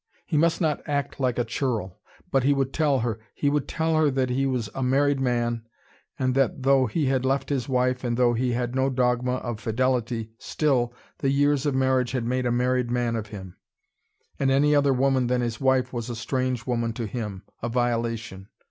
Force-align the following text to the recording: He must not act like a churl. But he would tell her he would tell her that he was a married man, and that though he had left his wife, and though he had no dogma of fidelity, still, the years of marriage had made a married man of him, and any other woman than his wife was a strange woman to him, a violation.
He 0.25 0.35
must 0.35 0.59
not 0.59 0.81
act 0.89 1.19
like 1.19 1.37
a 1.37 1.45
churl. 1.45 1.99
But 2.31 2.41
he 2.43 2.55
would 2.55 2.73
tell 2.73 3.01
her 3.01 3.19
he 3.35 3.51
would 3.51 3.67
tell 3.67 3.95
her 3.95 4.09
that 4.09 4.31
he 4.31 4.47
was 4.47 4.67
a 4.73 4.81
married 4.81 5.19
man, 5.19 5.61
and 6.17 6.33
that 6.33 6.63
though 6.63 6.87
he 6.87 7.05
had 7.05 7.23
left 7.23 7.49
his 7.49 7.69
wife, 7.69 8.03
and 8.03 8.17
though 8.17 8.33
he 8.33 8.53
had 8.53 8.73
no 8.73 8.89
dogma 8.89 9.35
of 9.35 9.59
fidelity, 9.59 10.31
still, 10.39 10.91
the 11.19 11.29
years 11.29 11.67
of 11.67 11.75
marriage 11.75 12.13
had 12.13 12.25
made 12.25 12.47
a 12.47 12.51
married 12.51 12.89
man 12.89 13.15
of 13.15 13.27
him, 13.27 13.57
and 14.39 14.49
any 14.49 14.73
other 14.75 14.91
woman 14.91 15.27
than 15.27 15.41
his 15.41 15.61
wife 15.61 15.93
was 15.93 16.09
a 16.09 16.15
strange 16.15 16.65
woman 16.65 16.93
to 16.93 17.05
him, 17.05 17.43
a 17.61 17.69
violation. 17.69 18.47